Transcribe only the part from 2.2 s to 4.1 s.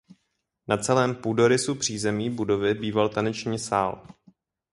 budovy býval taneční sál.